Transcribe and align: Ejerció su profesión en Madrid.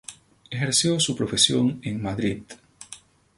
Ejerció 0.49 0.99
su 0.99 1.15
profesión 1.15 1.79
en 1.83 2.01
Madrid. 2.01 2.41